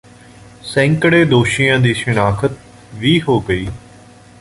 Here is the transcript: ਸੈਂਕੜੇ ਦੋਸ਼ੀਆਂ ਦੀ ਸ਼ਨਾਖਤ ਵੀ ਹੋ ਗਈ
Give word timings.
ਸੈਂਕੜੇ 0.63 1.23
ਦੋਸ਼ੀਆਂ 1.25 1.77
ਦੀ 1.79 1.93
ਸ਼ਨਾਖਤ 1.93 2.51
ਵੀ 2.95 3.19
ਹੋ 3.21 3.39
ਗਈ 3.39 3.67